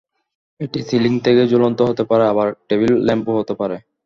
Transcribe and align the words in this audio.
এটি 0.59 0.79
সিলিং 0.87 1.13
থেকে 1.25 1.41
ঝুলন্ত 1.51 1.79
হতে 1.89 2.03
পারে, 2.09 2.23
আবার 2.27 2.47
টেবিল 2.67 2.93
ল্যাম্পও 3.07 3.39
হতে 3.39 3.53
পারে। 3.53 3.77